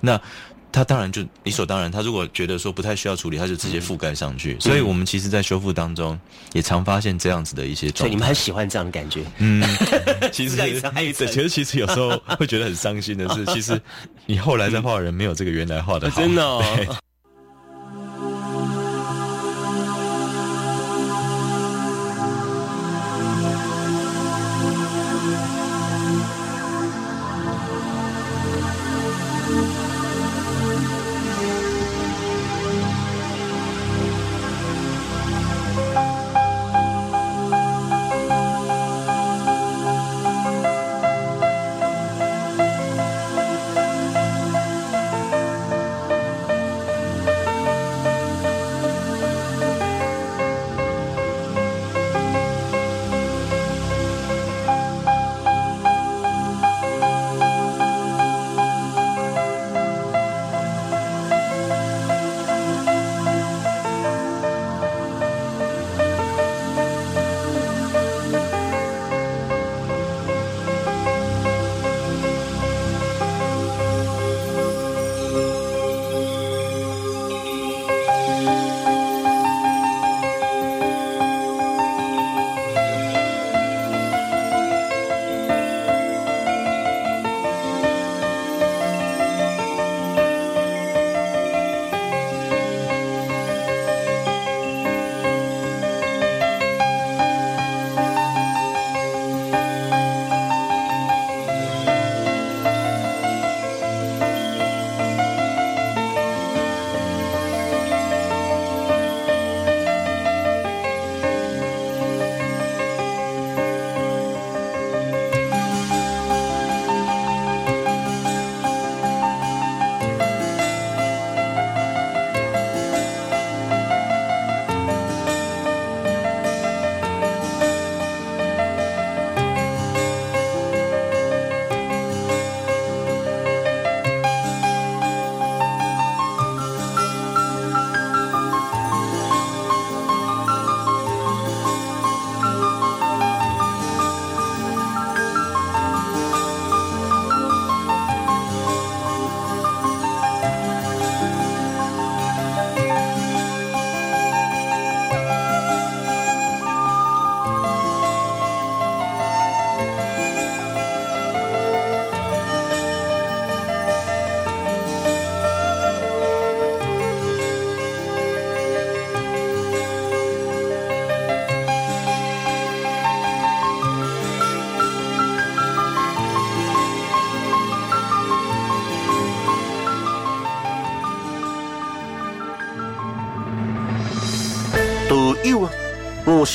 [0.01, 0.19] 那。
[0.71, 4.57] 他当然就理所当然，他如果觉得说不太需要处理，他就直接覆盖上去。
[4.59, 6.19] 所以我们其实，在修复当中
[6.53, 7.99] 也常发现这样子的一些状态。
[7.99, 9.23] 所以你们很喜欢这样的感觉？
[9.37, 9.63] 嗯，
[10.31, 10.79] 其实对，
[11.13, 13.81] 其实其实有时候会觉得很伤心的是，其实
[14.25, 16.41] 你后来再画人没有这个原来画的好，真的。
[16.41, 16.95] 友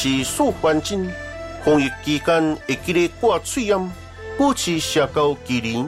[0.03, 1.09] 是苏焕金。
[1.65, 3.93] 防疫期间会记得挂嘴烟，
[4.37, 5.87] 保持社交距离，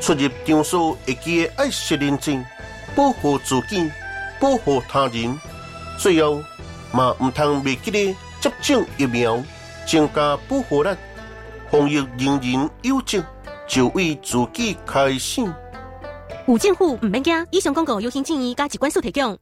[0.00, 2.44] 出入场所会记得爱惜认证，
[2.94, 3.90] 保护自己，
[4.38, 5.36] 保护他人。
[5.98, 6.40] 最后，
[6.92, 9.42] 嘛唔通未记得接种疫苗，
[9.84, 10.90] 增加保护力。
[11.68, 13.20] 防疫人人有责，
[13.66, 15.42] 就为自己开始。
[16.46, 19.36] 有政府唔免惊，以上广告由行建议加机关所提供。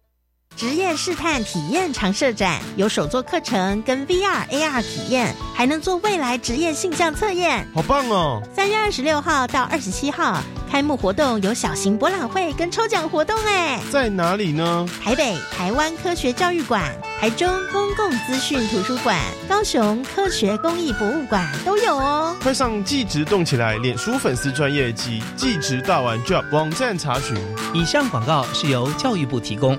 [0.57, 8.41] 职业试探体验常设展有手作课程跟 VR、AR 体验，还能做未来职业性象测验，好棒哦！
[8.55, 14.89] 三月二十六号到二十七号开幕活动有小型博览会跟抽奖活动哎，在哪里呢？
[15.05, 16.83] 台北台湾科学教育馆、
[17.21, 22.35] 台中公共资讯图书馆、高雄科学公益博物馆都有哦。
[22.43, 27.37] 快上即职动起来，脸书粉丝专业及即职大玩 Job 网站查询。
[27.75, 29.79] 以上广告是由教育部提供。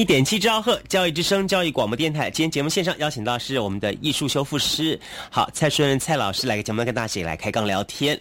[0.00, 8.18] 一点七兆赫教育之声教育广播电台，今天节目线上邀请到是我们的艺术修复师，好蔡顺蔡老师来个节目跟大家一起来开杠聊天。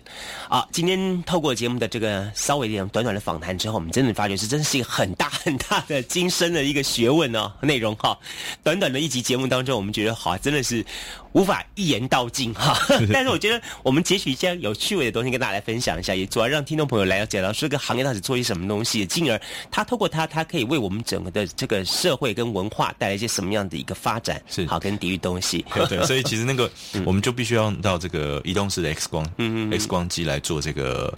[0.49, 8.19] 好，今天透过节目的这个稍微一点短短的访谈之后，我们真的发觉是真是一个很大很大的精深的一个学问哦，内容哈。
[8.61, 10.85] 短短的一集节目当中，我们觉得好真的是
[11.31, 12.77] 无法一言道尽哈。
[13.13, 19.39] 但是我觉得我们截取一些有趣味的东西跟大家来分享一下，也主要让听众朋友来了解到这个行业到底做些什么东西，进而
[19.71, 21.29] 他透过他，他可以为我们整个。
[21.29, 24.41] 的这个社会跟文化带来一些什么样的一个发展？
[24.47, 25.63] 是好跟抵御东西。
[25.87, 26.67] 对， 所以其实那个
[27.05, 31.13] 我们就必须要到这个移动式的 X 光，嗯嗯，X 光机来做这个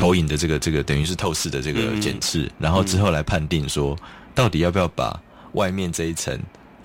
[0.00, 3.96] 投影的这个这个等于是透视的这个检视，然后之后来判定说
[4.34, 5.16] 到底要不要把
[5.52, 6.36] 外面这一层。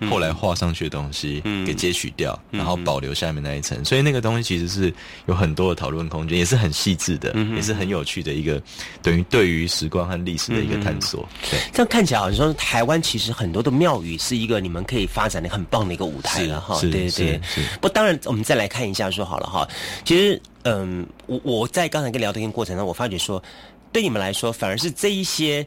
[0.10, 4.94] 后来画上去的东西给截取掉，然后保留下面那一层，所以那个东西其实是
[5.28, 8.62] 有很多的讨论空间，也是很细致的，也是很有趣的一个
[9.02, 11.28] 等于对于时光和历史的一个探索。
[11.50, 16.80] 对，这样看起来好像说台湾其实很多的庙宇是一个你们可以发展的很棒的一个舞台了哈。
[16.82, 17.28] 对对。
[17.28, 17.42] 对，
[17.82, 19.68] 不，当然我们再来看一下说好了哈，
[20.06, 23.42] 其实嗯，我我在刚才跟聊天过程中，我发觉说
[23.92, 25.66] 对你们来说，反而是这一些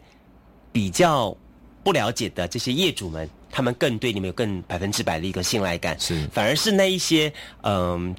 [0.73, 1.37] 比较
[1.83, 3.29] 不了解的这些业主们。
[3.53, 8.15] 他们更对你们有更百分之百的一个信赖感，是反而是那一些嗯，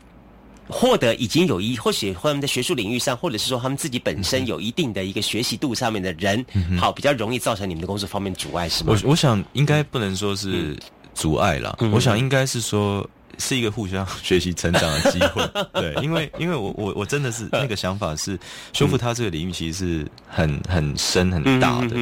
[0.67, 6.45] 获得已经有一或许他们在学术领域上，或者是说他们自己本身有一定的一个学习度上面的人，
[6.77, 8.91] 好比较容易造成你们的工作方面阻碍，是吗？
[8.91, 10.77] 我我想应该不能说是
[11.13, 13.09] 阻碍了，我想应该是说。
[13.37, 18.37] 是一个互相学习成长的机会， 对，因为因为我我我真的是那个想法是
[18.73, 21.95] 修复它这个领域其实是很很深很大的，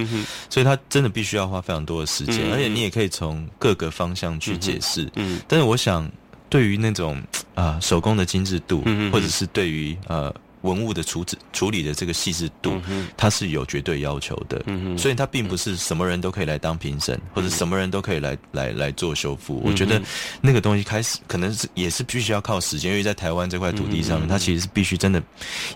[0.50, 6.10] 所以它真的必须要花非常多的时间，而且你也可以从各个方向去解释，嗯，但是我想
[6.50, 7.22] 对于那种
[7.56, 10.34] 啊手工的精致度，或者是对于呃。
[10.62, 12.80] 文物的处置处理的这个细致度，
[13.16, 14.64] 它是有绝对要求的，
[14.98, 19.62] 所以它并不是什么人都可以来当评审，或者什么人都可以来来来做修复。
[19.64, 20.02] 我觉得
[20.42, 25.22] 那个东西开始可能是也是必须要靠时间，因为在台湾这块土地上面，它其实是必须真的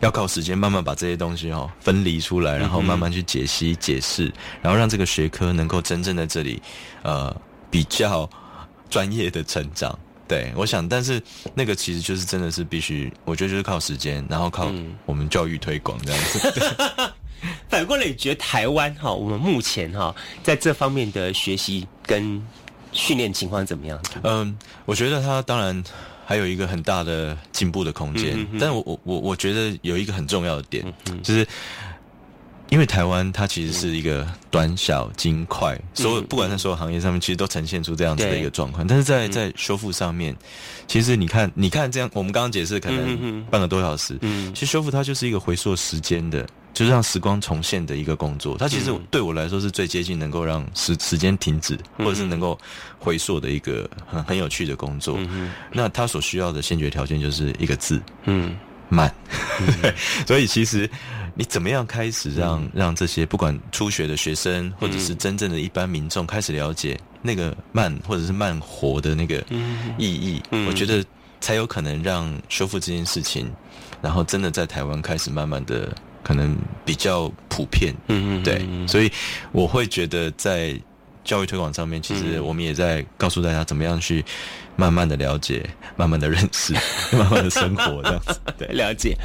[0.01, 4.31] 要靠时间慢慢把这些东西哦分离出来，然后慢慢去解析解释，
[4.61, 6.61] 然后让这个学科能够真正在这里
[7.03, 7.35] 呃
[7.69, 8.29] 比较
[8.89, 9.97] 专业的成长。
[10.27, 11.21] 对，我想，但是
[11.53, 14.71] 那个其实就是真的是必须，我觉得就是靠时间，然后靠
[15.05, 16.53] 我们教育推广这样子。
[17.67, 22.41] 反过来，你觉得台湾哈，我们目前哈在这方面的学习跟
[22.91, 23.99] 训练情况怎么样？
[24.23, 25.83] 嗯，我觉得它当然
[26.25, 30.85] 还有一个很大的进步的空间，但我我我我觉得有一个很重要的点，
[31.21, 31.45] 就是。
[32.69, 38.85] 因为台湾它其实是一个短小精快，所有不管在所有行业上面，其实都呈现出这样子的一个状况。
[38.87, 40.35] 但是在在修复上面，
[40.87, 44.17] 其实你看，你看这样，我们刚刚解释可能半个多小时，
[44.53, 48.57] 其实修复它就是一个回溯时间的，就是让时光重现的一个工作。
[48.57, 52.57] 它其实对我来说是最接近能够让时时间停止，或者是能够
[52.97, 55.19] 回溯的一个很很有趣的工作。
[55.71, 58.55] 那它所需要的先决条件就是一个字，嗯，
[58.93, 59.13] 慢。
[60.27, 60.89] 所以其实。
[61.35, 69.43] 你怎么样开始让让这些不管初学的学生，或者是真正的一般民众开始了解那个慢或者是慢活的那个
[69.97, 70.39] 意义？
[70.67, 71.03] 我觉得
[71.41, 73.51] 才有可能让修复这件事情，
[73.99, 75.91] 然后真的在台湾开始慢慢的
[76.21, 77.91] 可能比较普遍。
[78.09, 79.11] 嗯嗯，对，所以
[79.53, 80.79] 我会觉得在
[81.23, 84.23] 教育推广上面，其实我们也在告诉大家怎么样去。
[84.75, 86.73] 慢慢的了解，慢慢的认识，
[87.15, 89.15] 慢慢的生活，这样子 对了解。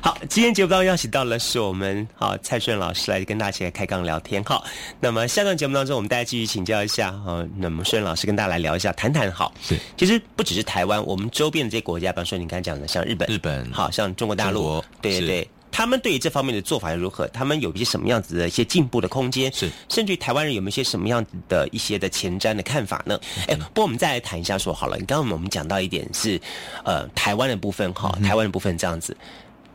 [0.00, 4.42] 好，今天节目当中邀请到了是我们好蔡顺老师来跟大家一起来开杠聊天。
[4.44, 4.64] 好，
[5.00, 7.44] 那么下段节目当中，我们大家继续请教一下哈。
[7.56, 9.52] 那么顺老师跟大家来聊一下，谈谈好。
[9.60, 15.50] 是，其实不只是台湾，我们周边的这些国家，比方说你刚才讲的，像日本，日本，好像中国大陆，对对对。
[15.76, 17.28] 他们对于这方面的做法如何？
[17.28, 19.52] 他们有一些什么样子的一些进步的空间？
[19.52, 23.20] 是，甚至于台湾人有没有一些什么样子的一些的前瞻的看法呢？
[23.46, 26.40] 哎，不过我们再来谈一下，说好了，你刚刚我们讲到一点是，
[26.82, 29.14] 呃，台湾的部分哈，台湾的部分这样子，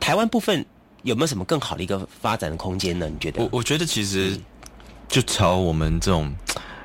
[0.00, 0.66] 台湾部分
[1.04, 3.08] 有没有什么更好的一个发展的空间呢？
[3.08, 3.40] 你觉得？
[3.40, 4.36] 我我觉得其实
[5.06, 6.34] 就朝我们这种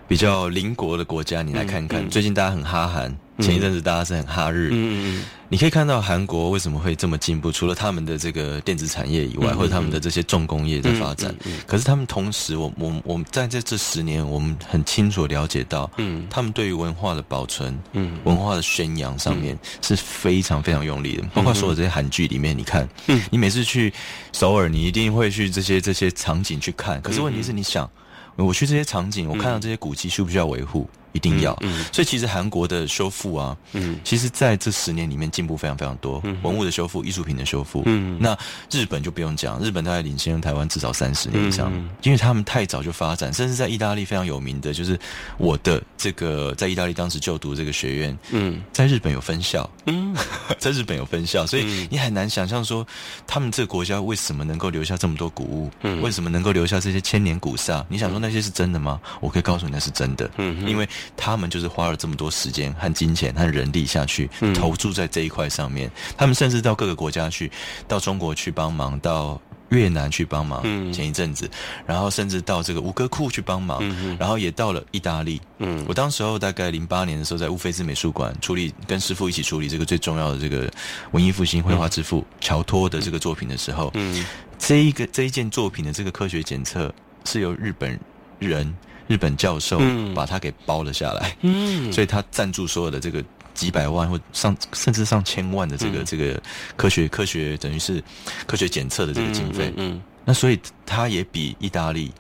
[0.07, 3.18] 比较邻国的国家，你来看看，最近大家很哈韩。
[3.40, 11.34] 前一阵子大家是很哈日，嗯嗯你可以看到韩国为什么会这么进步，除了他们的这个电子产业以外，或者他们的这些重工业在发展，
[11.66, 23.94] 可是他们同时，我我我们在这这十年，我们很清楚了解到，嗯，他们对于文化的保存，嗯，文化的宣扬上面是非常非常用力的，包括所有这些韩剧里面，你看，嗯，你每次去
[24.34, 27.90] 首尔，你一定会去这些这些场景去看，可是问题是，你想，
[28.36, 30.90] 我去这些场景，我看到这些古迹需不需要维护？
[31.14, 31.53] 一定要。
[31.91, 37.84] 所以其实韩国的修复啊，嗯，其实在这十年里面进步非常非常多，文物的修复、艺术品的修复。
[37.86, 38.38] 嗯，那
[38.72, 41.72] 日本就不用讲，日本大概领先台湾至少三十年以上，
[42.03, 44.99] 因为他们太早就发展，甚至在意大利非常有名的就是
[45.38, 50.16] 我的这个在意大利当时就读这个学院，嗯，在日本有分校，嗯，
[50.60, 52.86] 在日本有分校，所以你很难想象说
[53.26, 57.86] 他们这个国家为什么能够留下这么多古物，嗯，为什么能够留下这些千年古刹？
[57.89, 58.99] 你想说那些是真的吗？
[59.20, 67.52] 我可以告诉你那是真的，嗯，因为他们就是花了这么多时间和金钱和人力下去投注在这一块上面，他们甚至到各个国家去，
[67.88, 69.39] 到中国去帮忙，到
[69.70, 71.50] 越南去帮忙，前一阵子，
[71.86, 73.84] 然后甚至到这个吴哥窟去帮忙，
[74.18, 75.41] 然后也到了意大利。
[75.58, 80.72] 嗯，我当时候大概零八年的时候，在乌菲兹美术馆处理，跟师傅一起处理这个最重要的这个
[81.12, 84.26] 文艺复兴绘画之父乔托的这个作品的时候，嗯，
[84.58, 86.93] 这一个这一件作品的这个科学检测
[87.26, 88.00] 是由日本
[88.39, 88.74] 人。
[89.08, 89.80] 日本教授
[90.14, 96.39] 把他给包了下来，嗯，所以他赞助所有的这个几百万或上甚至上千万的这个这个
[96.76, 98.03] 科学科学等于是
[98.45, 102.12] 科学检测的这个经费，嗯，那所以他也比意大利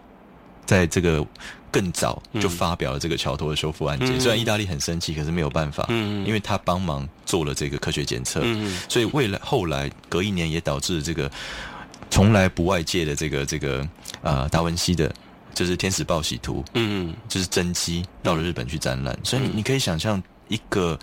[0.65, 1.25] 在这个
[1.69, 4.19] 更早就发表了这个桥头的修复案件。
[4.19, 11.29] 虽然意大利很生气，可是没有办法，嗯，因为他帮忙做了这个科学检测，嗯，所以未来后来隔一年也导致这个
[12.09, 13.87] 从来不外界的这个这个
[14.21, 15.13] 呃达文西的。
[15.57, 20.97] 就是天使报喜图，嗯，就是真机到了日本去展览，所以你可以想象一个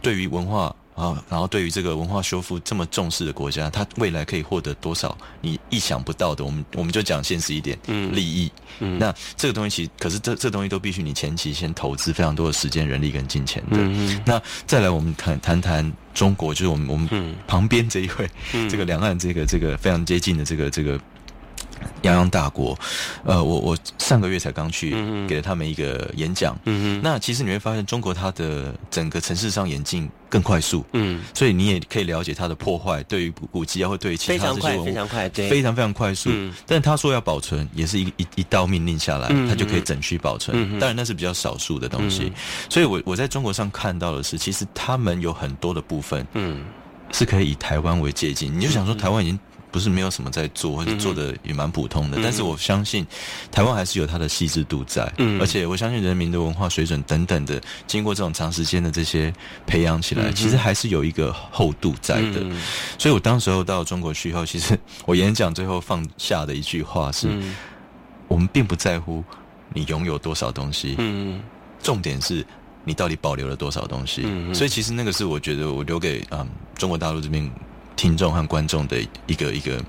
[0.00, 6.42] 对于文化啊，然后对于这个文化修复这么重视的国家，它未来可以获得多少你意想不到的。
[6.42, 8.50] 我们我们就讲现实一点，嗯，利益。
[8.78, 13.76] 嗯，那这个东西其实，可是这这东西都必须你前期先投资非常多的时间、人力跟金钱的。
[13.76, 20.98] 嗯那再来，我们谈谈谈中国，就是我们我们旁边这一位，这个两岸这个这个非常接近的这个这个。
[22.02, 22.78] 泱泱大国，
[23.24, 24.90] 呃，我我上个月才刚去，
[25.26, 26.58] 给了他们一个演讲。
[26.64, 30.84] 嗯那其实你会发现，中国它的整个城市上演进更快速。
[30.92, 36.30] 嗯，所以你也可以了解它的破坏，对于古迹啊，或对于其他这些文物，非常快，对，非常非常快速。
[36.32, 40.78] 嗯，但他说要保存，也是一一一道命令下来，他就可以整区保存。
[40.78, 42.32] 当然那是比较少数的东西。
[42.68, 46.64] 所以我我在中国上看到的是，其实他们有很多的部分，嗯，
[47.12, 48.50] 是可以以台湾为借鉴。
[48.54, 49.38] 你就想说，台湾已经。
[49.70, 52.18] 不是没有什么在做，或者做的也蛮普通的。
[52.22, 53.06] 但是我相信，
[53.50, 55.12] 台湾还是有它的细致度在。
[55.18, 59.32] 嗯，而且我相信人民的文化水准等等的，经过这种长时间的这些
[59.66, 62.42] 培养起来，其实还是有一个厚度在的。
[62.98, 67.28] 所以我当时候到中国去以后，其实我演讲最后放下的一句话是：
[68.26, 69.22] 我们并不在乎
[69.74, 71.42] 你拥有多少东西，嗯，
[71.82, 72.44] 重点是
[72.84, 74.26] 你到底保留了多少东西。
[74.54, 77.50] 所以其实那个是我觉得我留给嗯中国大陆这边。
[77.98, 78.96] 听众和观众的
[79.26, 79.84] 一个一个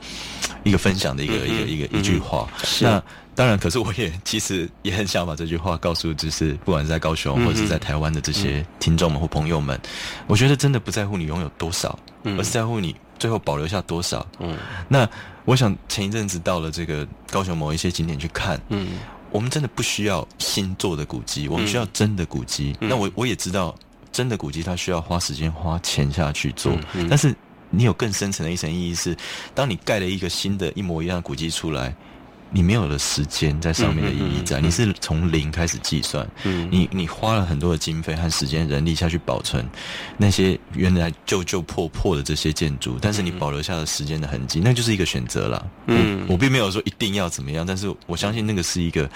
[0.64, 2.50] 一个分享的一个一个一个一句话。
[2.82, 3.02] 那
[3.36, 9.80] 当然，可是我也其实也很想把这句话告诉，就是不管是在高雄或者是在台湾的这些听众们或朋友们，
[10.28, 14.28] 我觉得真的不在乎你拥有多少，而是在乎你最后保留下多少。
[14.40, 14.58] 嗯，
[14.90, 15.08] 那
[15.46, 18.90] 我想前一阵子到了这个高雄某一些景点去看，嗯，
[19.32, 22.76] 我们真的不需要新做的古迹，我们需要真的古迹。
[22.82, 23.74] 那我我也知道，
[24.12, 26.76] 真的古迹它需要花时间花钱下去做，
[27.08, 27.34] 但是。
[27.70, 29.16] 你有更深层的一层意义是，
[29.54, 31.96] 当你盖了一个新的一模一样的古迹出来。
[32.52, 39.64] 你没有了时间在上面的意义在，你是从零开始计算，你你花了很多的经费和时间、人力下去保存
[40.18, 45.68] 那些原来旧旧破破的这些建筑，但是你保留下了时间的痕迹，那就是一个选择了。
[45.88, 49.10] 嗯，我并没有说一定要怎么样，但是我相信那个是一个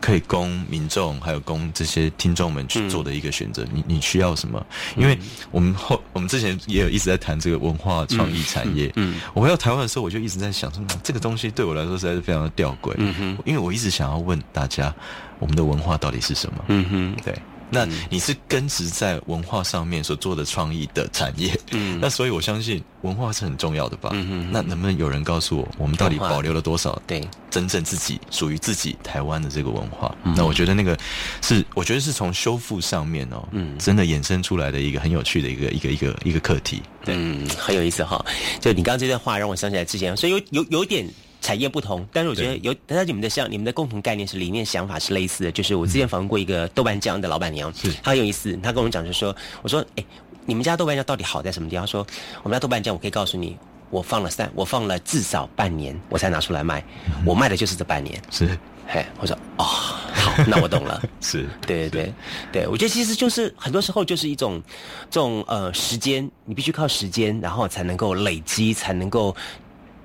[0.00, 3.66] 可以供民众还有供这些听众们去做的一个选择。
[3.72, 4.64] 你你需要什么？
[4.96, 5.18] 因为
[5.50, 8.90] 我们后我们之前也有一直在谈这个文化创意产业。
[8.96, 12.74] 嗯，我回到台湾的时候，我就一直在想说，这个东西对我来说实在是非常的吊。
[12.98, 14.94] 嗯哼，因为我一直想要问大家，
[15.38, 16.64] 我们的文化到底是什么？
[16.68, 17.34] 嗯哼，对。
[17.70, 24.08] 那你是根植在文化上面所做的创意的产业，嗯， 那所以我相信文化是很重要的吧？
[24.14, 26.98] 嗯哼，那能不能有人告诉我，我们到底保留了多少？
[27.06, 30.16] 对，真正自己属于自己台湾的这个文化？
[30.34, 30.98] 那我觉得那个
[31.42, 36.80] 是，我觉得是从修复上面哦，嗯，真的衍生出来的一个很有趣的一个一个一个一个课题。
[37.04, 38.24] 嗯，很有意思哈。
[38.62, 41.06] 就你刚刚这段话让我想起来之前，所以有有有点。
[41.40, 45.52] 产业不同，但是我觉得有，但是你们的像你们的共同概念是理念想法是类似的。
[45.52, 47.72] 就是我之前访问过一个豆瓣酱的老板娘，
[48.02, 50.04] 她很有意思，她跟我们讲就说，我说，哎，
[50.44, 51.86] 你们家豆瓣酱到底好在什么地方？
[51.86, 52.06] 说
[52.42, 53.56] 我们家豆瓣酱，我可以告诉你，
[53.90, 56.84] 我放了三，我放了至少半年，我才拿出来卖，
[57.24, 58.20] 我卖的就是这半年。
[58.30, 59.64] 是，嘿，我说，哦，
[60.12, 61.00] 好，那我懂了。
[61.20, 62.12] 是，对对对，
[62.52, 64.60] 对我觉得其实就是很多时候就是一种
[65.08, 69.34] 这种呃时间，你必须靠时间，然后才能够累积，才能够。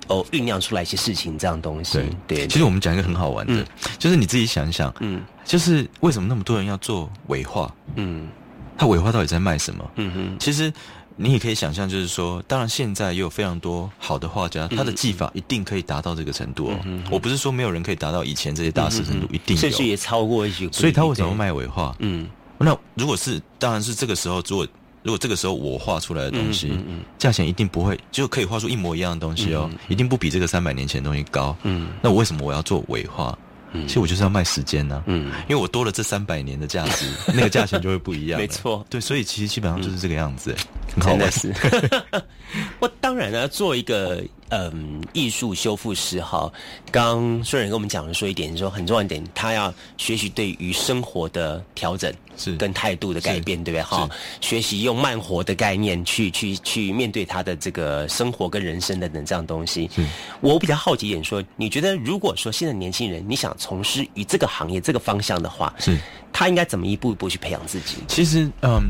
[0.08, 1.98] 哦酝酿出来一些事情这样东西。
[1.98, 3.66] 对对，其实我们讲一个很好玩的，嗯
[3.98, 7.72] 就是你自己想一想，嗯就是为什么那么多人要做伪画？
[7.96, 8.28] 嗯
[8.76, 9.90] 他伪画到底在卖什么？
[9.96, 10.72] 嗯哼其实
[11.16, 16.78] 你也可以想象，就是说，当然现在也有非常多好的画家，他的技法一定可以达到这个程度哦。
[17.10, 19.96] 我不是说没有人可以达到以前这些大师程度，一定甚至也。
[19.96, 20.68] 超过一些。
[20.72, 21.34] 所以他为什么要？
[21.34, 21.94] 卖伪画？
[22.00, 22.28] 嗯
[22.58, 24.66] 那如果是，当然是这个时候，如果
[25.04, 27.00] 如果这个时候我画出来的东西，嗯嗯嗯。
[27.18, 31.56] 价钱一定不会就可以画出一模一样的东西哦，一定不比这个三百年前的东西高。
[31.62, 31.90] 嗯。
[32.02, 33.38] 那我为什么我要做伪画？
[33.72, 33.86] 嗯。
[33.86, 38.42] 其实我就是要卖时间呢、嗯，因为我多了这三百年的价值， 那个价钱就会不一样了。
[38.42, 38.84] 没错。
[38.88, 40.56] 对，所以其实基本上就是这个样子，
[40.94, 41.18] 很好。
[42.80, 44.24] 我 当然呢，做一个
[44.54, 46.50] 嗯艺术修复师哈，
[46.92, 54.08] 刚虽然跟我们讲了说一点，说很重要一点，他要学习对于生活的调整是跟态度的改变，对不对哈？
[54.40, 59.90] 学习用慢活的概念去去去面对他的这个生活跟人生等等这样东西。
[60.40, 65.98] 我比较好奇一点说，你觉得如果说现在年轻人你想从事于这个行业这个方向的话，是
[66.32, 67.96] 他应该怎么一步一步去培养自己？
[68.08, 68.82] 其实，嗯，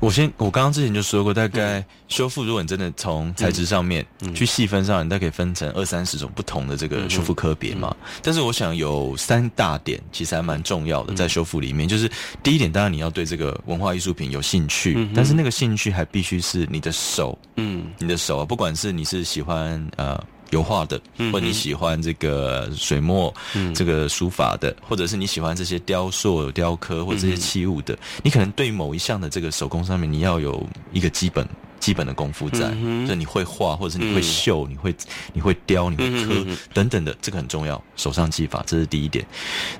[0.00, 7.94] 我先，我刚刚之前就说过，大概修复，如果你真的从材质上面、去细分上，你大概可以分成二三十种不同的这个修复科别嘛。
[8.22, 12.10] 但是我想有三大点，其实还蛮重要的，在修复里面，就是
[12.42, 17.92] 第一点，当然你要对这个文化艺术品有兴趣，但是那个兴趣还必须是你的手，嗯。
[17.98, 20.18] 你的手啊，不管是你是喜欢呃
[20.50, 21.00] 油画的，
[21.32, 23.32] 或者你喜欢这个水墨、
[23.74, 31.46] 这个书法的，或者是你喜欢这些雕塑、雕刻或者这些器物的，你可能对某一项的这个手工上面，你要有一个基本。
[31.80, 32.68] 基本的功夫在，
[33.08, 34.94] 就你会画，或者是你会绣，你会
[35.32, 37.82] 你会雕，你会刻等等的，这个很重要。
[37.96, 39.26] 手上技法，这是第一点。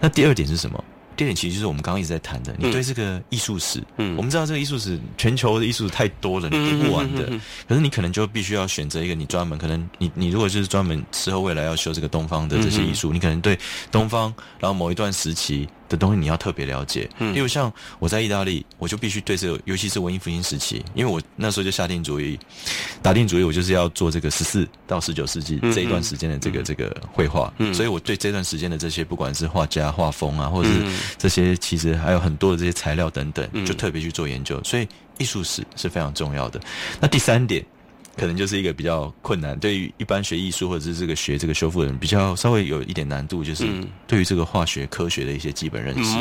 [0.00, 0.82] 那第二点是什么？
[1.20, 4.16] 第二点其实就是我们刚刚一直在谈的，你对这个艺术史，嗯。
[4.16, 7.30] 我们知道这个艺术史全球的艺术史太多了，你读不完的。
[7.68, 13.58] 可是你可能就必须要选择一个你专门，可能你你如果就是专门之后未来要修这个东方的这些艺术，你可能对
[13.92, 17.06] 东方，然后某一段时期的东西你要特别了解。
[17.18, 22.38] 嗯例如像我在意大利，我就必须对这个，尤其是文艺复兴时期，因为我那时候就下定主意，
[23.02, 30.84] 打定主意，我就是要做这个十四到十九世纪这一段时间的这个这个绘画，所以我对这段时间的这些不管是画家、画风啊，或者是
[31.18, 34.62] 这些其实还有很多的这些材料等等，就特别去做研究。
[34.62, 34.86] 所以
[35.18, 36.60] 艺术史是非常重要的。
[37.00, 37.64] 那第三点。
[38.20, 43.66] 可能就是一个比较困难，对于一般学艺术或者是这个学这个修复的人，比较稍微有一点难度，就是
[44.06, 46.18] 对于这个化学科学的一些基本认识。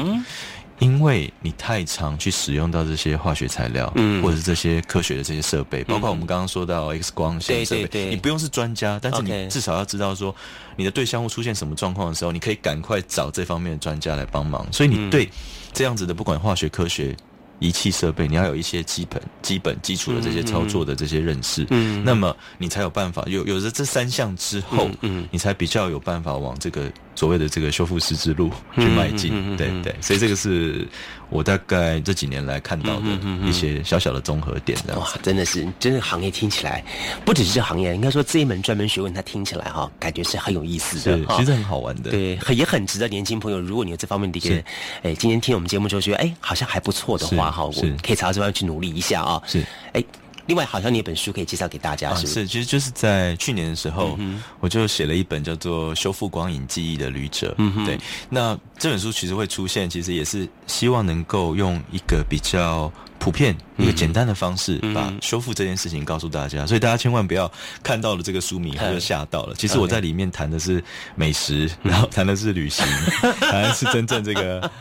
[0.80, 10.34] 因为你太常去使用到这些化学材料，嗯或者是这些科学的这些设备，包括我们刚刚说到 X 光线设备，对对对你不用是专家，但是你至少要知道说
[10.78, 14.66] 你的对象物出现什么状况的时候，你可以赶快找这方面的专家来帮忙。
[14.72, 15.30] 所以你对
[15.74, 17.14] 这样子的不管化学科学。
[17.60, 24.89] 仪器设备，你要有一些基本、基本基础的这些操作的这些认识，嗯那么你才有办法有有了这三项之后，
[25.30, 29.57] 你才比较有办法往这个所谓的这个修复师之路去迈进。
[29.57, 30.88] 对对，所以这个是
[31.30, 33.07] 我大概这几年来看到的
[33.43, 36.82] 一些小小的综合点，这样。，哇真的是，真的行业听起来
[37.26, 42.09] 不只是这行业，应该说这一门专门学问，它听起来哈，感觉是很有意思的是，其实很好玩的。
[42.09, 44.63] 对，很也很值得年轻朋友，如果你有这方面的一个是，
[45.03, 49.41] 哎，今天听我们节目之后觉得，哎，好像还不错的话，哈，我可以朝这方面去努力一下啊。
[49.45, 49.61] 是，
[49.91, 50.01] 哎，
[50.50, 54.18] 另外好像你有本书可以介绍给大家，啊，是不是，其实就是在去年的时候，
[54.60, 57.52] 我就写了一本叫做《修复光影记忆的旅者》。
[57.58, 57.97] 嗯对，
[58.30, 62.91] 那这本书其实会出现，其实也是希望能够用一个比较。
[63.20, 67.52] 普遍一个简单的方式，把修复这件事情告诉大家，所以大家千万不要
[67.84, 69.54] 看到了这个书名后就吓到了。
[69.56, 70.82] 其实我在里面谈的是
[71.16, 72.86] 美食，然后谈的是旅行，
[73.41, 74.72] 谈的是真正这个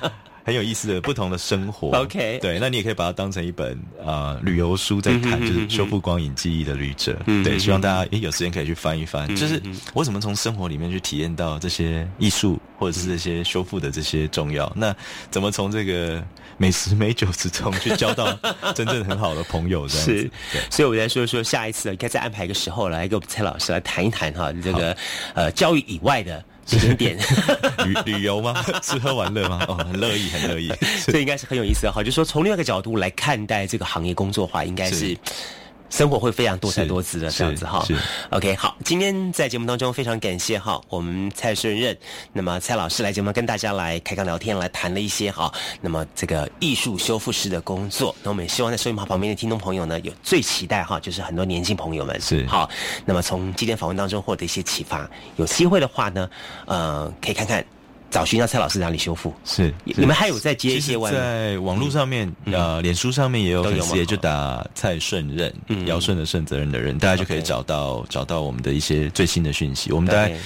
[0.48, 1.90] 很有意思的不同的生活。
[1.90, 7.14] OK 对，那你也可以把它当成一本啊、呃旅游书在看，就是修复光影记忆的旅者。
[7.44, 9.60] 对，希望大家也有时间可以去翻一翻，就是
[9.92, 14.96] 我怎么从生活里面去体验到这些艺术或者是这些修复的这些重要，那
[15.30, 16.24] 怎么从这个
[16.56, 18.32] 美食美酒之中去交到
[18.74, 20.30] 真正很好的朋友，这样子？
[20.50, 24.96] 是。，所以我在说说下一次应该再安排一个时候来跟我们蔡老师来谈一谈哈，这个
[25.34, 27.18] 呃教育以外的时间点。
[27.84, 28.62] 旅旅游吗？
[28.82, 29.64] 吃喝玩乐吗？
[29.68, 30.70] 哦，很乐意，很乐意。
[31.06, 35.18] 这应该是很有意思的哈，就是说从另外一个角度来看待这个行业工作的话，应该是是
[35.90, 37.96] 生活会非常多彩多姿的这样子哈是。
[38.30, 41.96] OK，好，今天在节目当中非常感谢哈，我们蔡顺任，
[42.32, 52.68] 那么蔡老师来节目跟大家来开刚聊天，来谈了一些哈，那么这个艺术修复师的工作，那我们也希望在收音机旁边的听众朋友呢，有最期待哈，就是很多年轻朋友们是好，
[53.04, 56.28] 那么从今天访问当中获得一些启发，有机会的话呢，
[56.66, 57.64] 呃，可以看看。
[58.10, 59.32] 找寻到蔡老师哪里修复？
[59.44, 61.12] 是你们还有在接一些外？
[61.12, 65.52] 在网络上面，呃，脸书上面也有粉丝，也就打蔡顺任，
[65.86, 69.92] 尧舜的舜，责任的任，大家就可以找到找到我们的一些最新的讯息。
[69.92, 70.36] 我们大概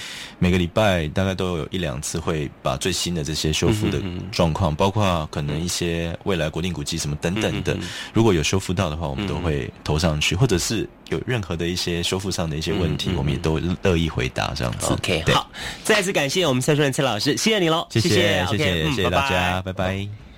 [0.43, 7.79] 每个礼拜大概都有一两次会把最新的这些修复的状况，包括可能一些未来国定古迹什么等等的，
[8.13, 14.93] 如果有修复到的话，我们都会投上去，或者是有任何的一些修复上的一些问题，我们也都乐意回答这样子。
[14.93, 15.49] OK，好，
[15.85, 20.32] 再次感谢我们蔡顺任蔡老师，谢谢你喽，谢谢谢谢谢谢大家，拜拜拜。